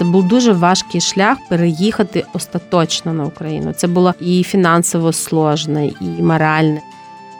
Це 0.00 0.06
був 0.06 0.28
дуже 0.28 0.52
важкий 0.52 1.00
шлях 1.00 1.38
переїхати 1.48 2.24
остаточно 2.32 3.12
на 3.12 3.24
Україну. 3.24 3.72
Це 3.72 3.86
було 3.86 4.14
і 4.20 4.42
фінансово 4.42 5.12
сложне, 5.12 5.86
і 5.86 6.22
моральне. 6.22 6.80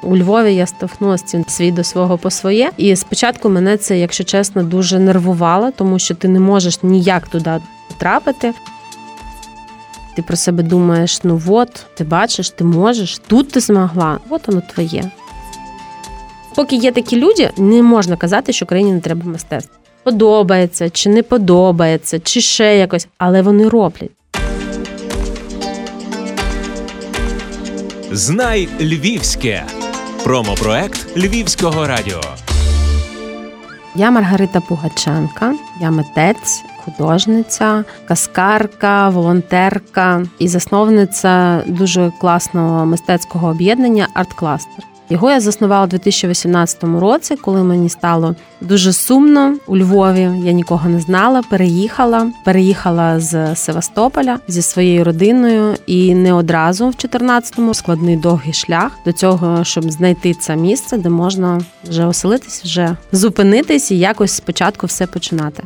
У 0.03 0.17
Львові 0.17 0.55
я 0.55 0.67
стовхнулася 0.67 1.25
цим 1.25 1.45
свій 1.49 1.73
до 1.73 1.85
свого 1.85 2.19
по 2.19 2.31
своє. 2.31 2.71
І 2.77 2.97
спочатку 2.97 3.49
мене 3.49 3.77
це, 3.77 3.99
якщо 3.99 4.25
чесно, 4.25 4.63
дуже 4.63 4.99
нервувало, 4.99 5.71
тому 5.71 5.99
що 5.99 6.15
ти 6.15 6.29
не 6.29 6.41
можеш 6.41 6.83
ніяк 6.83 7.29
туди 7.29 7.61
потрапити. 7.89 8.55
Ти 10.17 10.23
про 10.23 10.37
себе 10.37 10.63
думаєш, 10.63 11.25
ну 11.25 11.43
от, 11.47 11.87
ти 11.95 12.05
бачиш, 12.05 12.51
ти 12.51 12.65
можеш, 12.65 13.19
тут 13.19 13.51
ти 13.51 13.61
змогла, 13.61 14.19
от 14.29 14.49
воно 14.49 14.63
твоє. 14.75 15.11
Поки 16.55 16.77
є 16.77 16.93
такі 16.93 17.17
люди, 17.17 17.51
не 17.57 17.83
можна 17.83 18.17
казати, 18.17 18.53
що 18.53 18.67
країні 18.67 18.93
не 18.93 19.01
треба 19.01 19.25
мистецтва. 19.25 19.80
Подобається, 20.03 20.91
чи 20.91 21.09
не 21.09 21.23
подобається, 21.23 22.21
чи 22.21 22.41
ще 22.41 22.77
якось, 22.77 23.09
але 23.19 23.43
вони 23.43 23.69
роблять. 23.69 24.11
Знай 28.13 28.69
Львівське. 28.81 29.65
Промопроект 30.25 31.17
Львівського 31.17 31.87
радіо. 31.87 32.21
Я 33.95 34.11
Маргарита 34.11 34.61
Пугаченка, 34.61 35.55
я 35.81 35.91
митець, 35.91 36.63
художниця, 36.85 37.85
каскарка, 38.05 39.09
волонтерка 39.09 40.23
і 40.39 40.49
засновниця 40.49 41.63
дуже 41.67 42.13
класного 42.21 42.87
мистецького 42.87 43.49
об'єднання 43.49 44.09
Арт-кластер. 44.15 44.85
Його 45.11 45.31
я 45.31 45.41
заснувала 45.41 45.85
у 45.85 45.89
2018 45.89 46.85
році, 46.85 47.37
коли 47.37 47.65
мені 47.65 47.89
стало 47.89 48.35
дуже 48.61 48.93
сумно 48.93 49.57
у 49.67 49.77
Львові. 49.77 50.21
Я 50.21 50.53
нікого 50.53 50.89
не 50.89 51.01
знала. 51.01 51.43
Переїхала, 51.51 52.31
переїхала 52.45 53.21
з 53.21 53.57
Севастополя 53.57 54.39
зі 54.49 54.63
своєю 54.63 55.05
родиною, 55.05 55.75
і 55.87 56.15
не 56.15 56.33
одразу 56.33 56.89
в 56.89 56.93
14-му 56.93 57.75
складний 57.75 58.17
довгий 58.17 58.53
шлях 58.53 58.93
до 59.05 59.13
цього, 59.13 59.65
щоб 59.65 59.91
знайти 59.91 60.35
це 60.35 60.57
місце, 60.57 60.99
де 60.99 61.09
можна 61.09 61.61
вже 61.89 62.07
оселитись, 62.07 62.65
вже 62.65 62.97
зупинитись 63.13 63.91
і 63.91 63.99
якось 63.99 64.33
спочатку 64.33 64.87
все 64.87 65.07
починати. 65.07 65.63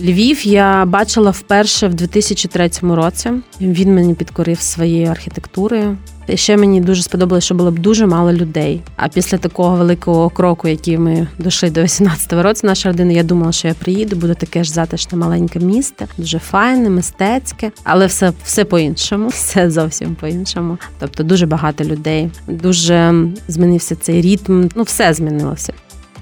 Львів 0.00 0.46
я 0.46 0.84
бачила 0.84 1.30
вперше 1.30 1.88
в 1.88 1.94
2003 1.94 2.70
році. 2.82 3.30
Він 3.60 3.94
мені 3.94 4.14
підкорив 4.14 4.60
своєю 4.60 5.10
архітектурою. 5.10 5.96
І 6.26 6.36
ще 6.36 6.56
мені 6.56 6.80
дуже 6.80 7.02
сподобалося, 7.02 7.44
що 7.44 7.54
було 7.54 7.70
б 7.70 7.78
дуже 7.78 8.06
мало 8.06 8.32
людей. 8.32 8.80
А 8.96 9.08
після 9.08 9.38
такого 9.38 9.76
великого 9.76 10.30
кроку, 10.30 10.68
який 10.68 10.98
ми 10.98 11.28
дійшли 11.38 11.70
до 11.70 11.80
18-го 11.80 12.42
року, 12.42 12.60
наша 12.62 12.88
родина, 12.88 13.12
я 13.12 13.22
думала, 13.22 13.52
що 13.52 13.68
я 13.68 13.74
приїду, 13.74 14.16
буде 14.16 14.34
таке 14.34 14.64
ж 14.64 14.72
затишне 14.72 15.18
маленьке 15.18 15.58
місто, 15.58 16.04
дуже 16.18 16.38
файне, 16.38 16.90
мистецьке, 16.90 17.70
але 17.84 18.06
все 18.06 18.32
все 18.44 18.64
по-іншому, 18.64 19.28
все 19.32 19.70
зовсім 19.70 20.14
по-іншому. 20.14 20.78
Тобто 20.98 21.22
дуже 21.22 21.46
багато 21.46 21.84
людей, 21.84 22.30
дуже 22.48 23.14
змінився 23.48 23.96
цей 23.96 24.22
ритм. 24.22 24.68
Ну, 24.74 24.82
все 24.82 25.14
змінилося. 25.14 25.72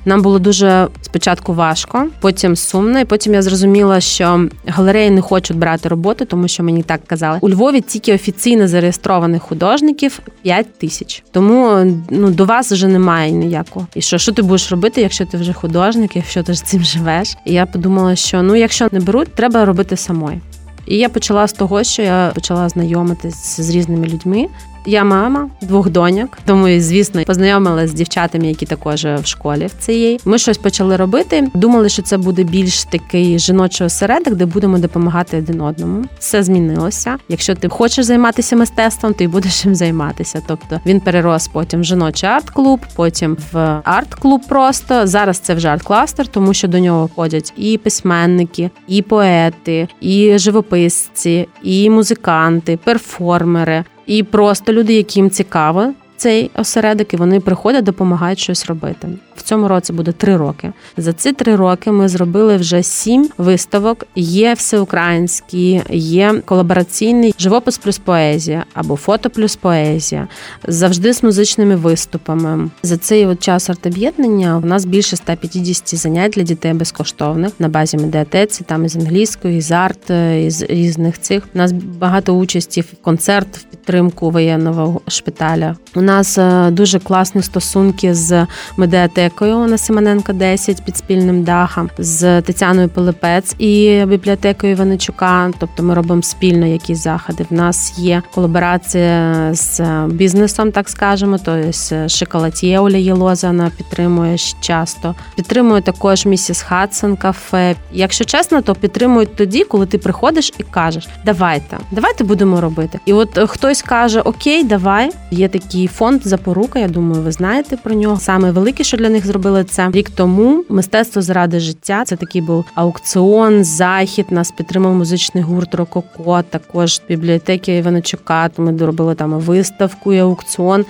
Нам 0.05 0.23
було 0.23 0.39
дуже 0.39 0.89
спочатку 1.03 1.55
важко, 1.55 2.07
потім 2.21 2.57
сумно, 2.57 3.01
і 3.01 3.05
потім 3.05 3.35
я 3.35 3.43
зрозуміла, 3.43 4.01
що 4.01 4.49
галереї 4.67 5.11
не 5.11 5.21
хочуть 5.21 5.57
брати 5.57 5.89
роботи, 5.89 6.25
тому 6.25 6.49
що 6.49 6.63
мені 6.63 6.83
так 6.83 7.07
казали. 7.07 7.39
У 7.41 7.51
Львові 7.51 7.81
тільки 7.81 8.15
офіційно 8.15 8.69
зареєстрованих 8.69 9.43
художників 9.43 10.21
5 10.43 10.79
тисяч. 10.79 11.23
Тому 11.31 11.85
ну 12.11 12.31
до 12.31 12.45
вас 12.45 12.73
вже 12.73 12.89
немає 12.89 13.31
ніякого. 13.31 13.87
І 13.95 14.01
що 14.01 14.19
що 14.19 14.33
ти 14.33 14.43
будеш 14.43 14.71
робити, 14.71 15.01
якщо 15.01 15.27
ти 15.27 15.37
вже 15.37 15.53
художник, 15.53 16.17
якщо 16.17 16.43
ти 16.43 16.53
ж 16.53 16.65
цим 16.65 16.83
живеш? 16.83 17.37
І 17.45 17.53
я 17.53 17.67
подумала, 17.67 18.17
що 18.17 18.43
ну 18.43 18.57
якщо 18.57 18.89
не 18.93 19.01
беруть, 19.01 19.35
треба 19.35 19.65
робити 19.65 19.97
самою. 19.97 20.41
І 20.87 20.97
я 20.97 21.09
почала 21.09 21.47
з 21.47 21.53
того, 21.53 21.85
що 21.85 22.03
я 22.03 22.31
почала 22.35 22.69
знайомитись 22.69 23.61
з 23.61 23.71
різними 23.71 24.07
людьми. 24.07 24.47
Я 24.87 25.05
мама 25.05 25.49
двох 25.63 25.91
доньок, 25.91 26.39
тому 26.45 26.69
і, 26.69 26.81
звісно 26.81 27.23
познайомилася 27.25 27.89
з 27.89 27.93
дівчатами, 27.93 28.47
які 28.47 28.67
також 28.67 29.05
в 29.05 29.25
школі 29.25 29.67
в 29.67 29.85
цієї. 29.85 30.21
Ми 30.25 30.39
щось 30.39 30.59
почали 30.59 30.97
робити. 30.97 31.49
Думали, 31.55 31.89
що 31.89 32.03
це 32.03 32.17
буде 32.17 32.43
більш 32.43 32.85
такий 32.85 33.39
жіночий 33.39 33.87
осередок, 33.87 34.35
де 34.35 34.47
будемо 34.47 34.79
допомагати 34.79 35.39
один 35.39 35.61
одному. 35.61 36.05
Все 36.19 36.43
змінилося. 36.43 37.19
Якщо 37.29 37.55
ти 37.55 37.69
хочеш 37.69 38.05
займатися 38.05 38.57
мистецтвом, 38.57 39.15
ти 39.15 39.29
будеш 39.29 39.65
їм 39.65 39.75
займатися. 39.75 40.43
Тобто 40.47 40.81
він 40.87 41.01
перерос 41.01 41.49
потім 41.49 41.81
в 41.81 41.85
жіночий 41.85 42.29
арт-клуб, 42.29 42.81
потім 42.97 43.37
в 43.53 43.81
арт-клуб. 43.85 44.41
Просто 44.49 45.07
зараз 45.07 45.39
це 45.39 45.55
вже 45.55 45.69
арт-кластер, 45.69 46.27
тому 46.27 46.55
що 46.55 46.69
до 46.69 46.79
нього 46.79 47.07
входять 47.07 47.53
і 47.57 47.79
письменники, 47.79 48.71
і 48.89 49.03
поети, 49.03 49.89
і 50.01 50.39
живописці, 50.39 51.49
і 51.63 51.91
музиканти, 51.91 52.79
перформери. 52.85 53.85
І 54.07 54.23
просто 54.23 54.73
люди, 54.73 54.95
яким 54.95 55.31
цікаво 55.31 55.95
цей 56.23 56.51
осередок, 56.55 57.15
і 57.15 57.17
вони 57.17 57.41
приходять, 57.41 57.85
допомагають 57.85 58.39
щось 58.39 58.67
робити. 58.67 59.09
В 59.37 59.43
цьому 59.43 59.69
році 59.69 59.93
буде 59.93 60.13
три 60.13 60.37
роки. 60.37 60.73
За 60.97 61.13
ці 61.13 61.33
три 61.33 61.57
роки 61.57 61.93
ми 61.93 62.09
зробили 62.09 62.57
вже 62.57 62.83
сім 62.83 63.31
виставок. 63.39 64.07
Є 64.17 64.55
всеукраїнські, 64.55 65.83
є 65.91 66.43
колабораційний 66.45 67.35
живопис 67.39 67.79
плюс 67.79 67.99
поезія 67.99 68.65
або 68.75 68.97
фото 68.97 69.31
плюс 69.31 69.57
поезія, 69.57 70.29
завжди 70.69 71.13
з 71.15 71.23
музичними 71.23 71.77
виступами. 71.77 72.71
За 72.83 72.97
цей 72.97 73.27
от 73.27 73.41
час 73.41 73.71
арт-об'єднання 73.71 74.59
у 74.59 74.67
нас 74.67 74.85
більше 74.85 75.17
150 75.17 75.99
занять 75.99 76.33
для 76.33 76.43
дітей 76.43 76.73
безкоштовних 76.73 77.53
на 77.59 77.69
базі 77.69 77.97
медіатеці, 77.97 78.65
там 78.65 78.85
із 78.85 78.97
англійської, 78.97 79.59
із 79.59 79.73
арт, 79.73 80.11
із 80.47 80.63
різних 80.63 81.21
цих. 81.21 81.43
У 81.55 81.59
нас 81.59 81.73
багато 81.73 82.33
участі 82.33 82.81
в 82.81 82.87
концерт 83.03 83.57
в 83.57 83.82
підтримку 83.83 84.31
воєнного 84.31 85.01
шпиталя. 85.09 85.77
У 85.95 86.01
нас 86.01 86.39
е, 86.39 86.71
дуже 86.71 86.99
класні 86.99 87.43
стосунки 87.43 88.15
з 88.15 88.47
медіатекою 88.77 89.59
на 89.59 89.79
Симоненка 89.79 90.33
10 90.33 90.85
під 90.85 90.97
спільним 90.97 91.45
дахом, 91.45 91.91
з 91.99 92.43
Тетяною 92.43 92.89
Пилипець 92.89 93.55
і 93.59 94.05
бібліотекою 94.07 94.73
Іваничука. 94.73 95.51
Тобто 95.59 95.83
ми 95.83 95.95
робимо 95.95 96.23
спільно 96.23 96.67
якісь 96.67 97.03
заходи. 97.03 97.47
В 97.51 97.55
нас 97.55 97.99
є 97.99 98.23
колаборація 98.35 99.51
з 99.55 99.81
бізнесом, 100.07 100.73
так 100.73 100.89
скажемо. 100.89 101.39
Тобто 101.45 102.09
шоколатьє 102.09 102.79
Оля 102.79 102.97
Єлоза 102.97 103.47
вона 103.47 103.71
підтримує 103.77 104.37
часто. 104.61 105.15
Підтримує 105.37 105.83
також 105.83 106.27
місіс 106.27 106.63
Хадсон 106.63 107.17
кафе. 107.17 107.77
Якщо 107.93 108.25
чесно, 108.25 108.63
то 108.63 108.75
підтримують 108.75 109.37
тоді, 109.37 109.65
коли 109.65 109.87
ти 109.87 109.99
приходиш 109.99 110.53
і 110.59 110.63
кажеш, 110.63 111.09
давайте, 111.25 111.79
давайте 111.91 112.25
будемо 112.25 112.61
робити. 112.61 113.01
І 113.07 113.13
от 113.13 113.39
хтось 113.73 113.83
каже: 113.83 114.21
Окей, 114.21 114.65
давай. 114.65 115.11
Є 115.31 115.49
такий 115.49 115.87
фонд 115.87 116.21
запорука. 116.25 116.79
Я 116.79 116.89
думаю, 116.89 117.23
ви 117.23 117.33
знаєте 117.33 117.77
про 117.77 117.95
нього. 117.95 118.17
Саме 118.21 118.51
велике, 118.51 118.85
що 118.85 118.97
для 118.97 119.09
них 119.09 119.27
зробили 119.27 119.65
це 119.65 119.91
рік 119.91 120.11
тому. 120.11 120.65
Мистецтво 120.69 121.23
заради 121.23 121.61
життя. 121.61 122.05
Це 122.07 122.17
такий 122.17 122.41
був 122.41 122.65
аукціон, 122.75 123.65
захід. 123.65 124.27
Нас 124.31 124.51
підтримав 124.51 124.95
музичний 124.95 125.45
гурт 125.45 125.75
Рококо. 125.75 126.43
Також 126.51 127.01
бібліотеки 127.09 127.77
Іваничука. 127.77 128.51
Ми 128.57 128.73
доробили 128.73 129.15
там 129.15 129.33
виставку 129.33 130.13
і 130.13 130.19
аукціон. 130.19 130.85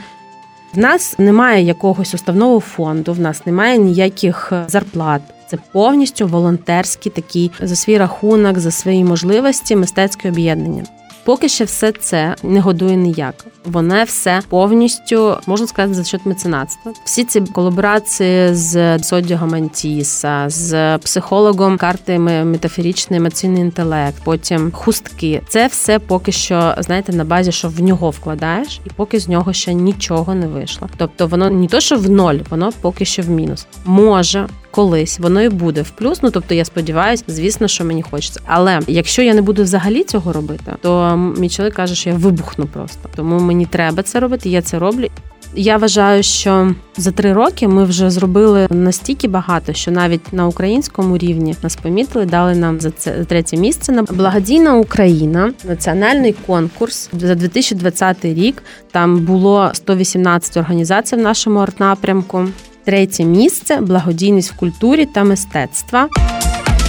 В 0.74 0.78
нас 0.78 1.18
немає 1.18 1.64
якогось 1.64 2.14
уставного 2.14 2.60
фонду, 2.60 3.12
в 3.12 3.20
нас 3.20 3.46
немає 3.46 3.78
ніяких 3.78 4.52
зарплат. 4.66 5.22
Це 5.46 5.58
повністю 5.72 6.26
волонтерський 6.26 7.12
такий 7.12 7.50
за 7.60 7.76
свій 7.76 7.98
рахунок, 7.98 8.58
за 8.58 8.70
свої 8.70 9.04
можливості 9.04 9.76
мистецьке 9.76 10.28
об'єднання. 10.28 10.84
Поки 11.24 11.48
що 11.48 11.64
все 11.64 11.92
це 11.92 12.36
не 12.42 12.60
годує 12.60 12.96
ніяк. 12.96 13.34
Воно 13.64 14.04
все 14.04 14.42
повністю 14.48 15.36
можна 15.46 15.66
сказати 15.66 15.94
за 15.94 16.04
счет 16.04 16.26
меценатства. 16.26 16.92
Всі 17.04 17.24
ці 17.24 17.40
колаборації 17.40 18.54
з 18.54 18.98
Содіго 18.98 19.46
Мантіса, 19.46 20.44
з 20.48 20.98
психологом 20.98 21.78
карти 21.78 22.18
метафорічний 22.18 23.20
емоційний 23.20 23.62
інтелект, 23.62 24.24
потім 24.24 24.72
хустки. 24.72 25.42
Це 25.48 25.66
все 25.66 25.98
поки 25.98 26.32
що 26.32 26.74
знаєте 26.78 27.12
на 27.12 27.24
базі, 27.24 27.52
що 27.52 27.68
в 27.68 27.80
нього 27.80 28.10
вкладаєш, 28.10 28.80
і 28.86 28.90
поки 28.96 29.20
з 29.20 29.28
нього 29.28 29.52
ще 29.52 29.74
нічого 29.74 30.34
не 30.34 30.46
вийшло. 30.46 30.88
Тобто 30.96 31.26
воно 31.26 31.50
не 31.50 31.66
то, 31.66 31.80
що 31.80 31.96
в 31.96 32.10
ноль, 32.10 32.38
воно 32.50 32.72
поки 32.80 33.04
що 33.04 33.22
в 33.22 33.30
мінус. 33.30 33.66
Може 33.84 34.48
колись 34.72 35.18
воно 35.18 35.42
і 35.42 35.48
буде 35.48 35.82
в 35.82 35.90
плюс. 35.90 36.22
Ну 36.22 36.30
тобто, 36.30 36.54
я 36.54 36.64
сподіваюся, 36.64 37.24
звісно, 37.26 37.68
що 37.68 37.84
мені 37.84 38.02
хочеться. 38.02 38.40
Але 38.46 38.80
якщо 38.86 39.22
я 39.22 39.34
не 39.34 39.42
буду 39.42 39.62
взагалі 39.62 40.04
цього 40.04 40.32
робити, 40.32 40.72
то 40.82 41.11
мій 41.16 41.48
чоловік 41.48 41.74
каже, 41.74 41.94
що 41.94 42.10
я 42.10 42.16
вибухну 42.16 42.66
просто. 42.66 43.08
Тому 43.16 43.40
мені 43.40 43.66
треба 43.66 44.02
це 44.02 44.20
робити. 44.20 44.48
Я 44.48 44.62
це 44.62 44.78
роблю. 44.78 45.08
Я 45.54 45.76
вважаю, 45.76 46.22
що 46.22 46.74
за 46.96 47.10
три 47.10 47.32
роки 47.32 47.68
ми 47.68 47.84
вже 47.84 48.10
зробили 48.10 48.66
настільки 48.70 49.28
багато, 49.28 49.72
що 49.72 49.90
навіть 49.90 50.32
на 50.32 50.46
українському 50.46 51.18
рівні 51.18 51.56
нас 51.62 51.76
помітили, 51.76 52.26
дали 52.26 52.54
нам 52.54 52.80
за 52.80 52.90
це 52.90 53.24
третє 53.24 53.56
місце 53.56 53.92
на 53.92 54.02
благодійна 54.02 54.74
Україна, 54.74 55.52
національний 55.64 56.34
конкурс 56.46 57.10
за 57.12 57.34
2020 57.34 58.24
рік. 58.24 58.62
Там 58.90 59.18
було 59.18 59.70
118 59.74 60.56
організацій 60.56 61.16
в 61.16 61.18
нашому 61.18 61.58
арт-напрямку. 61.58 62.48
Третє 62.84 63.24
місце 63.24 63.76
благодійність 63.76 64.52
в 64.52 64.56
культурі 64.56 65.06
та 65.06 65.24
мистецтва. 65.24 66.08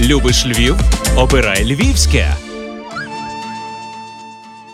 Любиш 0.02 0.46
Львів? 0.46 0.76
Обирай 1.18 1.66
Львівське. 1.66 2.53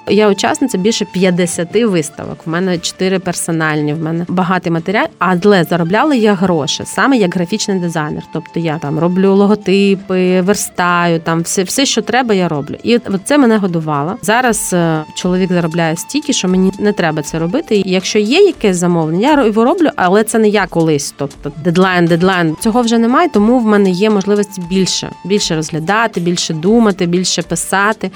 Я 0.10 0.30
учасниця 0.30 0.78
більше 0.78 1.06
50 1.06 1.76
виставок. 1.76 2.38
В 2.46 2.50
мене 2.50 2.78
4 2.78 3.20
персональні, 3.20 3.94
в 3.94 4.04
мене 4.04 4.26
багатий 4.28 4.72
матеріал, 4.72 5.08
але 5.20 5.64
заробляла 5.64 6.16
я 6.16 6.34
гроші 6.34 6.84
саме 6.86 7.18
як 7.18 7.36
графічний 7.36 7.80
дизайнер. 7.80 8.24
Тобто 8.34 8.60
я 8.60 8.78
там 8.78 9.00
роблю 9.00 9.36
логотипи, 9.36 10.42
верстаю, 10.42 11.20
там 11.20 11.42
все, 11.42 11.64
все, 11.64 11.86
що 11.86 12.02
треба, 12.02 12.34
я 12.34 12.48
роблю. 12.48 12.76
І 12.84 13.00
це 13.24 13.38
мене 13.38 13.58
годувало. 13.58 14.18
Зараз 14.22 14.74
е, 14.74 15.04
чоловік 15.16 15.52
заробляє 15.52 15.96
стільки, 15.96 16.34
що 16.34 16.48
мені 16.48 16.72
не 16.80 16.94
треба 16.94 17.22
це 17.22 17.40
робити. 17.40 17.84
Якщо 17.86 18.20
є 18.20 18.40
якесь 18.40 18.78
замовлення, 18.78 19.20
я 19.38 19.46
його 19.46 19.66
роблю, 19.66 19.90
але 19.96 20.24
це 20.24 20.40
не 20.40 20.50
я 20.50 20.68
колись. 20.68 21.14
Тобто 21.18 21.52
дедлайн, 21.64 22.06
дедлайн 22.06 22.56
цього 22.60 22.82
вже 22.82 22.98
немає, 22.98 23.30
тому 23.30 23.60
в 23.60 23.66
мене 23.66 23.90
є 23.90 24.10
можливість 24.10 24.68
більше, 24.70 25.10
більше 25.26 25.56
розглядати, 25.56 26.20
більше 26.20 26.54
думати, 26.54 27.06
більше 27.06 27.42
писати. 27.42 28.12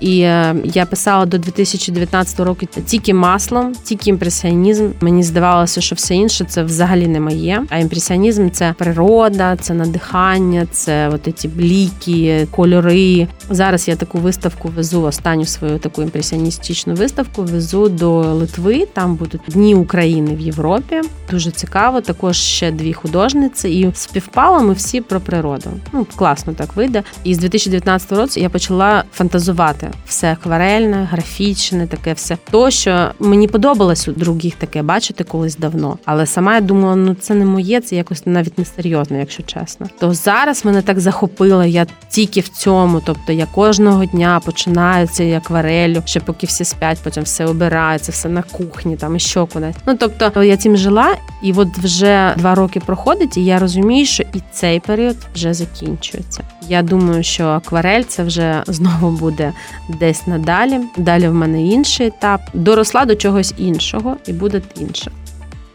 І 0.00 0.20
е, 0.20 0.56
я 0.64 0.86
писала 0.86 1.26
до 1.26 1.38
2019 1.38 2.40
року 2.40 2.66
тільки 2.86 3.14
маслом, 3.14 3.72
тільки 3.84 4.10
імпресіонізм. 4.10 4.88
Мені 5.00 5.22
здавалося, 5.22 5.80
що 5.80 5.94
все 5.94 6.14
інше 6.14 6.44
це 6.48 6.62
взагалі 6.62 7.06
не 7.06 7.20
моє. 7.20 7.62
А 7.70 7.78
імпресіонізм 7.78 8.50
це 8.50 8.74
природа, 8.78 9.56
це 9.56 9.74
надихання, 9.74 10.66
це 10.72 11.08
от 11.08 11.38
ці 11.38 11.48
бліки, 11.48 12.48
кольори. 12.50 13.28
Зараз 13.50 13.88
я 13.88 13.96
таку 13.96 14.18
виставку 14.18 14.68
везу. 14.68 15.02
Останню 15.02 15.44
свою 15.44 15.78
таку 15.78 16.02
імпресіоністичну 16.02 16.94
виставку 16.94 17.42
везу 17.42 17.88
до 17.88 18.34
Литви. 18.34 18.86
Там 18.92 19.14
будуть 19.14 19.40
дні 19.48 19.74
України 19.74 20.34
в 20.34 20.40
Європі. 20.40 21.00
Дуже 21.30 21.50
цікаво. 21.50 22.00
Також 22.00 22.36
ще 22.36 22.70
дві 22.70 22.92
художниці, 22.92 23.68
і 23.68 23.90
співпало 23.94 24.60
ми 24.60 24.72
всі 24.72 25.00
про 25.00 25.20
природу. 25.20 25.70
Ну 25.92 26.06
класно 26.16 26.52
так 26.52 26.76
вийде. 26.76 27.02
І 27.24 27.34
з 27.34 27.38
2019 27.38 28.12
року 28.12 28.30
я 28.36 28.48
почала 28.48 29.04
фантазувати 29.12 29.83
все 30.06 30.32
акварельне, 30.32 31.08
графічне, 31.10 31.86
таке 31.86 32.12
все 32.12 32.38
то, 32.50 32.70
що 32.70 33.10
мені 33.20 33.48
подобалось 33.48 34.08
у 34.08 34.12
других 34.12 34.54
таке 34.54 34.82
бачити 34.82 35.24
колись 35.24 35.56
давно. 35.56 35.98
Але 36.04 36.26
сама 36.26 36.54
я 36.54 36.60
думала, 36.60 36.96
ну 36.96 37.14
це 37.14 37.34
не 37.34 37.44
моє, 37.44 37.80
це 37.80 37.96
якось 37.96 38.26
навіть 38.26 38.58
не 38.58 38.64
серйозно, 38.64 39.18
якщо 39.18 39.42
чесно. 39.42 39.86
То 39.98 40.14
зараз 40.14 40.64
мене 40.64 40.82
так 40.82 41.00
захопило, 41.00 41.64
я 41.64 41.86
тільки 42.08 42.40
в 42.40 42.48
цьому. 42.48 43.02
Тобто 43.06 43.32
я 43.32 43.46
кожного 43.46 44.04
дня 44.04 44.40
починаю 44.44 45.06
цей 45.06 45.34
акварелю, 45.34 46.02
ще 46.04 46.20
поки 46.20 46.46
всі 46.46 46.64
спять, 46.64 46.98
потім 47.04 47.22
все 47.22 47.46
обирається, 47.46 48.12
все 48.12 48.28
на 48.28 48.42
кухні, 48.42 48.96
там 48.96 49.16
і 49.16 49.18
що 49.18 49.46
кудись. 49.46 49.76
Ну 49.86 49.96
тобто 49.96 50.42
я 50.42 50.56
цим 50.56 50.76
жила, 50.76 51.16
і 51.42 51.52
от 51.52 51.78
вже 51.78 52.34
два 52.36 52.54
роки 52.54 52.80
проходить, 52.80 53.36
і 53.36 53.44
я 53.44 53.58
розумію, 53.58 54.06
що 54.06 54.22
і 54.22 54.42
цей 54.52 54.80
період 54.80 55.16
вже 55.34 55.54
закінчується. 55.54 56.42
Я 56.68 56.82
думаю, 56.82 57.22
що 57.22 57.46
акварель 57.46 58.02
це 58.02 58.22
вже 58.22 58.62
знову 58.66 59.10
буде 59.10 59.52
десь 59.88 60.26
надалі. 60.26 60.80
Далі 60.96 61.28
в 61.28 61.34
мене 61.34 61.66
інший 61.66 62.06
етап. 62.06 62.40
Доросла 62.54 63.04
до 63.04 63.14
чогось 63.16 63.54
іншого 63.58 64.16
і 64.26 64.32
буде 64.32 64.62
інше. 64.80 65.10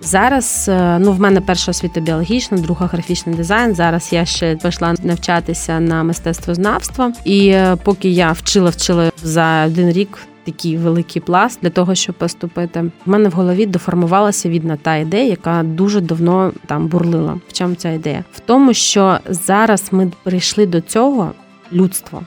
Зараз 0.01 0.69
е, 0.69 0.99
ну 0.99 1.11
в 1.11 1.19
мене 1.19 1.41
перша 1.41 1.71
освіта 1.71 1.99
біологічна, 1.99 2.57
друга 2.57 2.85
графічний 2.85 3.35
дизайн. 3.35 3.75
Зараз 3.75 4.13
я 4.13 4.25
ще 4.25 4.55
пішла 4.55 4.95
навчатися 5.03 5.79
на 5.79 6.03
мистецтвознавство, 6.03 7.11
і 7.25 7.47
е, 7.47 7.75
поки 7.83 8.09
я 8.09 8.31
вчила, 8.31 8.69
вчила 8.69 9.11
за 9.23 9.65
один 9.65 9.91
рік. 9.91 10.17
Такий 10.43 10.77
великий 10.77 11.21
пласт 11.21 11.59
для 11.61 11.69
того, 11.69 11.95
щоб 11.95 12.15
поступити. 12.15 12.81
В 13.05 13.09
мене 13.09 13.29
в 13.29 13.31
голові 13.31 13.65
доформувалася 13.65 14.49
відна 14.49 14.77
та 14.77 14.95
ідея, 14.95 15.29
яка 15.29 15.63
дуже 15.63 16.01
давно 16.01 16.51
там 16.65 16.87
бурлила. 16.87 17.37
В 17.47 17.53
чому 17.53 17.75
ця 17.75 17.91
ідея? 17.91 18.23
В 18.31 18.39
тому, 18.39 18.73
що 18.73 19.19
зараз 19.29 19.87
ми 19.91 20.11
прийшли 20.23 20.65
до 20.65 20.81
цього 20.81 21.31
людство 21.73 22.21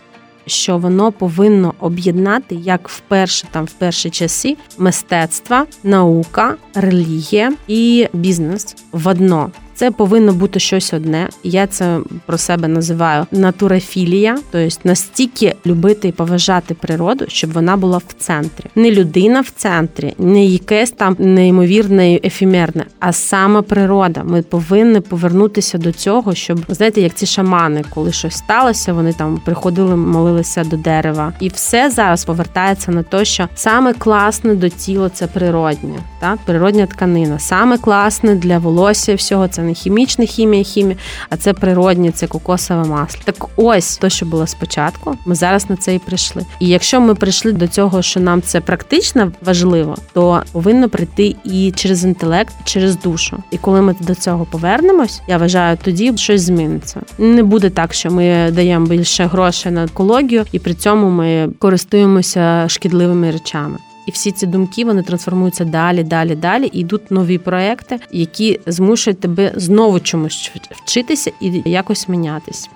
що 0.47 0.79
воно 0.79 1.13
повинно 1.13 1.75
об'єднати 1.81 2.55
як 2.55 2.89
вперше 2.89 3.47
там 3.51 3.65
в 3.65 3.73
перші 3.73 4.11
часи 4.11 4.57
мистецтва, 4.79 5.67
наука, 5.83 6.55
релігія 6.75 7.53
і 7.69 8.09
бізнес 8.13 8.77
в 8.93 9.09
одно. 9.09 9.51
Це 9.83 9.91
повинно 9.91 10.33
бути 10.33 10.61
щось 10.61 10.93
одне. 10.93 11.29
Я 11.45 11.67
це 11.67 11.99
про 12.27 12.39
себе 12.39 12.69
називаю 12.69 13.27
натурафілія, 13.33 14.39
тобто 14.51 14.77
настільки 14.85 15.55
любити 15.67 16.09
і 16.09 16.13
поважати 16.13 16.75
природу, 16.75 17.25
щоб 17.29 17.53
вона 17.53 17.77
була 17.77 17.99
в 17.99 18.15
центрі. 18.19 18.65
Не 18.75 18.91
людина 18.91 19.41
в 19.41 19.51
центрі, 19.51 20.15
не 20.19 20.45
якесь 20.45 20.91
там 20.91 21.17
неймовірне 21.19 22.21
ефімерне, 22.25 22.85
а 23.01 23.13
сама 23.13 23.63
природа. 23.63 24.23
Ми 24.25 24.43
повинні 24.43 25.01
повернутися 25.01 25.79
до 25.79 25.93
цього, 25.93 26.35
щоб 26.35 26.59
знаєте, 26.69 27.01
як 27.01 27.15
ці 27.15 27.27
шамани, 27.27 27.85
коли 27.95 28.13
щось 28.13 28.37
сталося, 28.37 28.93
вони 28.93 29.13
там 29.13 29.41
приходили, 29.45 29.97
молилися 29.97 30.65
до 30.65 30.77
дерева, 30.77 31.33
і 31.41 31.49
все 31.49 31.91
зараз 31.91 32.25
повертається 32.25 32.93
на 32.93 33.03
те, 33.03 33.25
що 33.25 33.49
саме 33.55 33.95
класне 33.95 34.55
до 34.55 34.69
тіла 34.69 35.09
це 35.09 35.27
природнє, 35.27 35.99
та 36.21 36.37
природня 36.45 36.87
тканина. 36.87 37.39
Саме 37.39 37.79
класне 37.79 38.35
для 38.35 38.59
волосся 38.59 39.15
всього 39.15 39.49
це 39.49 39.63
не 39.63 39.72
хімічна 39.75 40.25
хімія, 40.25 40.65
хімія, 40.65 40.97
а 41.31 41.37
це 41.37 41.53
природні, 41.53 42.11
це 42.11 42.27
кокосове 42.27 42.85
масло. 42.85 43.21
Так 43.25 43.49
ось 43.57 43.97
то, 43.97 44.09
що 44.09 44.27
було 44.27 44.47
спочатку, 44.47 45.17
ми 45.27 45.35
зараз 45.35 45.71
на 45.71 45.77
це 45.77 45.95
і 45.95 45.99
прийшли. 45.99 46.45
І 46.61 46.69
якщо 46.69 47.01
ми 47.01 47.15
прийшли 47.15 47.53
до 47.53 47.69
цього, 47.69 48.03
що 48.03 48.21
нам 48.21 48.43
це 48.43 48.61
практично 48.61 49.33
важливо, 49.45 49.97
то 50.13 50.43
повинно 50.53 50.89
прийти 50.89 51.37
і 51.45 51.73
через 51.77 52.05
інтелект, 52.05 52.55
і 52.61 52.65
через 52.65 52.99
душу. 52.99 53.43
І 53.51 53.59
коли 53.59 53.81
ми 53.81 53.95
до 54.01 54.15
цього 54.15 54.45
повернемось, 54.45 55.23
я 55.29 55.39
вважаю, 55.39 55.79
тоді 55.85 56.13
щось 56.17 56.43
зміниться. 56.43 57.01
Не 57.19 57.43
буде 57.43 57.71
так, 57.71 57.95
що 57.95 58.11
ми 58.11 58.51
даємо 58.51 58.87
більше 58.87 59.25
грошей 59.25 59.73
на 59.73 59.85
екологію, 59.85 60.45
і 60.53 60.59
при 60.59 60.75
цьому 60.75 61.11
ми 61.11 61.49
користуємося 61.59 62.69
шкідливими 62.69 63.31
речами. 63.31 63.79
І 64.07 64.11
всі 64.11 64.33
ці 64.33 64.47
думки 64.47 64.85
вони 64.85 65.03
трансформуються 65.03 65.65
далі, 65.65 66.05
далі, 66.05 66.37
далі. 66.37 66.71
І 66.73 66.81
йдуть 66.81 67.11
нові 67.11 67.39
проекти, 67.39 68.01
які 68.11 68.61
змушують 68.67 69.21
тебе 69.21 69.53
знову 69.57 70.01
чомусь 70.01 70.51
вчитися 70.71 71.33
і 71.41 71.63
якось 71.65 72.09
мінятись. 72.09 72.71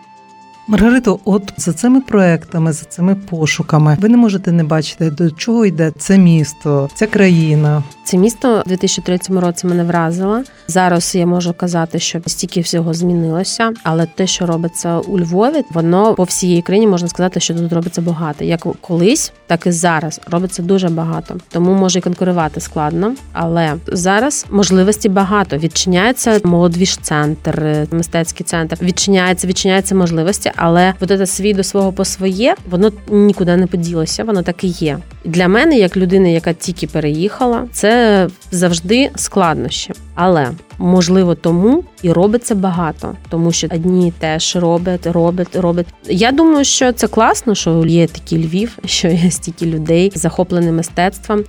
Маргарито, 0.69 1.19
от 1.25 1.53
за 1.57 1.73
цими 1.73 2.01
проектами, 2.01 2.73
за 2.73 2.85
цими 2.85 3.15
пошуками, 3.15 3.97
ви 4.01 4.09
не 4.09 4.17
можете 4.17 4.53
не 4.53 4.65
бачити, 4.65 5.11
до 5.11 5.31
чого 5.31 5.67
йде 5.67 5.93
це 5.99 6.19
місто, 6.19 6.91
ця 6.95 7.07
країна. 7.07 7.83
Це 8.07 8.17
місто 8.17 8.63
у 8.67 8.69
2003 8.69 9.19
році 9.29 9.67
мене 9.67 9.85
вразило. 9.85 10.43
Зараз 10.69 11.15
я 11.15 11.27
можу 11.27 11.53
казати, 11.53 11.99
що 11.99 12.21
стільки 12.27 12.61
всього 12.61 12.95
змінилося, 12.95 13.73
але 13.83 14.07
те, 14.07 14.27
що 14.27 14.47
робиться 14.47 14.99
у 14.99 15.19
Львові, 15.19 15.65
воно 15.71 16.15
по 16.15 16.25
всій 16.25 16.63
країні 16.63 16.87
можна 16.87 17.09
сказати, 17.09 17.41
що 17.41 17.55
тут 17.55 17.73
робиться 17.73 18.01
багато. 18.01 18.45
Як 18.45 18.67
колись, 18.81 19.33
так 19.47 19.67
і 19.67 19.71
зараз 19.71 20.21
робиться 20.31 20.63
дуже 20.63 20.89
багато. 20.89 21.37
Тому 21.49 21.75
може 21.75 21.99
і 21.99 22.03
конкурувати 22.03 22.61
складно. 22.61 23.15
Але 23.33 23.75
зараз 23.87 24.47
можливості 24.51 25.09
багато. 25.09 25.57
Відчиняється 25.57 26.41
молодвіж 26.45 26.97
центр, 26.97 27.87
мистецький 27.91 28.47
центр. 28.47 28.79
Відчиняється, 28.83 29.47
відчиняються 29.47 29.95
можливості 29.95 30.53
але 30.57 30.95
от 31.01 31.09
це 31.09 31.27
свій 31.27 31.55
до 31.55 31.63
свого 31.63 31.93
по 31.93 32.05
своє, 32.05 32.55
воно 32.71 32.93
нікуди 33.09 33.57
не 33.57 33.67
поділося, 33.67 34.25
воно 34.25 34.43
так 34.43 34.65
і 34.65 34.67
є. 34.67 34.99
Для 35.27 35.49
мене, 35.49 35.79
як 35.79 35.97
людини, 35.97 36.33
яка 36.33 36.53
тільки 36.53 36.87
переїхала, 36.87 37.65
це 37.73 38.29
завжди 38.51 39.11
складнощі. 39.17 39.93
Але 40.15 40.51
можливо 40.79 41.35
тому 41.35 41.85
і 42.03 42.13
робиться 42.13 42.55
багато, 42.55 43.17
тому 43.29 43.53
що 43.53 43.67
одні 43.71 44.13
теж 44.19 44.57
роблять, 44.57 45.07
роблять, 45.07 45.57
роблять. 45.57 45.87
Я 46.09 46.33
думаю, 46.33 46.65
що 46.65 46.93
це 46.93 47.09
класно, 47.09 47.55
що 47.55 47.85
є 47.87 48.07
такий 48.07 48.47
Львів, 48.47 48.79
що 48.85 49.09
є 49.09 49.31
стільки 49.31 49.67
людей 49.67 50.13
захоплені 50.15 50.71
мистецтвом. 50.71 51.45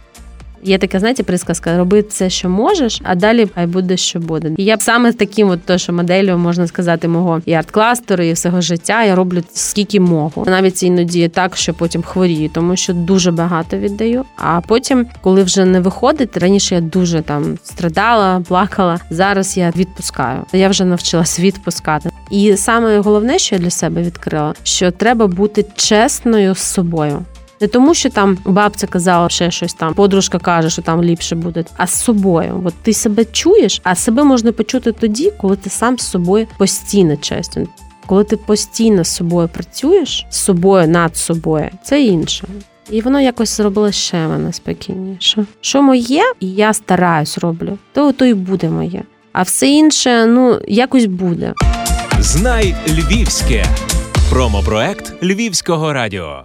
Є 0.64 0.78
така, 0.78 1.00
знаєте, 1.00 1.24
присказка 1.24 1.78
роби 1.78 2.06
все, 2.10 2.30
що 2.30 2.50
можеш, 2.50 3.02
а 3.04 3.16
далі 3.16 3.48
хай 3.56 3.68
буде, 3.68 3.98
що 3.98 4.20
буде. 4.20 4.52
І 4.58 4.64
я 4.64 4.78
саме 4.80 5.14
таким, 5.14 5.50
от 5.50 5.64
то, 5.66 5.78
що 5.78 5.94
моделлю, 5.94 6.38
можна 6.38 6.68
сказати, 6.68 7.08
мого 7.08 7.42
і 7.46 7.52
арт-кластеру, 7.52 8.24
і 8.24 8.34
всього 8.34 8.62
життя 8.62 9.04
я 9.04 9.16
роблю 9.16 9.44
скільки 9.54 10.00
можу. 10.00 10.44
Навіть 10.48 10.84
іноді 10.84 11.28
так, 11.28 11.58
що 11.58 11.74
потім 11.74 12.02
хворію, 12.02 12.50
тому 12.54 12.76
що 12.76 12.94
дуже 12.94 13.32
багато 13.32 13.78
віддаю. 13.78 14.26
А 14.36 14.62
потім, 14.62 15.08
коли 15.22 15.44
вже 15.44 15.66
не 15.66 15.80
виходить, 15.80 16.38
раніше 16.38 16.76
я 16.76 16.82
дуже 16.82 17.22
там 17.22 17.58
страдала, 17.64 18.44
плакала. 18.48 19.00
Зараз 19.10 19.58
я 19.58 19.74
відпускаю. 19.76 20.46
Я 20.54 20.70
вже 20.70 20.86
навчилась 20.86 21.40
відпускати. 21.40 22.10
І 22.32 22.58
саме 22.58 23.00
головне, 23.00 23.40
що 23.40 23.56
я 23.56 23.62
для 23.62 23.70
себе 23.70 24.02
відкрила, 24.02 24.54
що 24.64 24.92
треба 24.92 25.28
бути 25.28 25.66
чесною 25.76 26.56
з 26.56 26.60
собою. 26.60 27.26
Не 27.62 27.68
тому, 27.68 27.94
що 27.94 28.10
там 28.10 28.38
бабця 28.46 28.88
казала 28.88 29.30
ще 29.30 29.52
щось 29.52 29.74
там, 29.74 29.94
подружка 29.94 30.40
каже, 30.40 30.70
що 30.70 30.82
там 30.82 31.04
ліпше 31.04 31.36
буде, 31.36 31.66
а 31.78 31.88
з 31.88 32.04
собою. 32.04 32.62
От 32.66 32.74
ти 32.74 32.94
себе 32.94 33.26
чуєш, 33.26 33.82
а 33.84 33.96
себе 33.96 34.24
можна 34.24 34.52
почути 34.52 34.92
тоді, 34.92 35.34
коли 35.38 35.56
ти 35.56 35.70
сам 35.70 35.98
з 35.98 36.08
собою 36.08 36.48
постійно 36.58 37.18
чесний. 37.18 37.68
Коли 38.06 38.24
ти 38.24 38.38
постійно 38.38 39.04
з 39.04 39.08
собою 39.08 39.50
працюєш, 39.54 40.26
з 40.30 40.38
собою 40.38 40.88
над 40.88 41.18
собою, 41.18 41.70
це 41.84 42.02
інше. 42.04 42.48
І 42.90 43.02
воно 43.02 43.20
якось 43.20 43.58
зробило 43.58 43.92
ще 43.92 44.28
мене 44.28 44.54
спокійніше. 44.54 45.46
Що 45.62 45.82
моє, 45.82 46.24
і 46.40 46.52
я 46.52 46.74
стараюсь 46.74 47.38
роблю, 47.38 47.78
то 47.94 48.12
то 48.12 48.26
й 48.26 48.34
буде 48.34 48.70
моє. 48.70 49.04
А 49.34 49.42
все 49.42 49.68
інше, 49.68 50.26
ну 50.26 50.60
якось 50.68 51.06
буде. 51.06 51.54
Знай 52.20 52.76
Львівське. 52.88 53.66
Промопроект 54.30 55.24
Львівського 55.24 55.94
радіо. 55.94 56.44